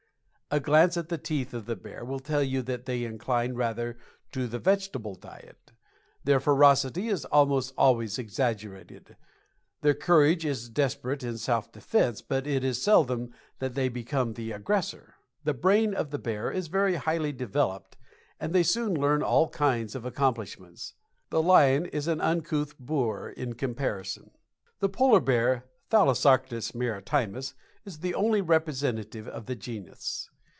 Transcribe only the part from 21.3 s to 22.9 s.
lion is an uncouth